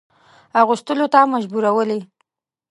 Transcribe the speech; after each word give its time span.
اغوستلو 0.61 1.05
ته 1.13 1.19
مجبورولې. 1.33 1.99